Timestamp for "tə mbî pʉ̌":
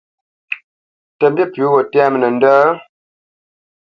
1.17-1.65